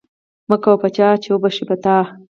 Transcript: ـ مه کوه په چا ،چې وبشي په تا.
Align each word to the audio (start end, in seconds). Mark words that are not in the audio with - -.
ـ 0.25 0.49
مه 0.49 0.57
کوه 0.63 0.77
په 0.81 0.87
چا 0.95 1.07
،چې 1.23 1.29
وبشي 1.31 1.63
په 1.69 1.75
تا. 1.83 1.97